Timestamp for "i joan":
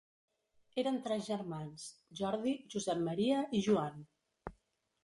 3.59-4.07